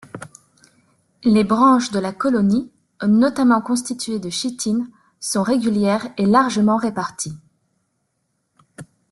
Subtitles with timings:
[1.23, 2.71] Les branches de la colonies,
[3.07, 4.89] notamment constituées de chitine
[5.19, 7.37] sont régulières et largement réparties.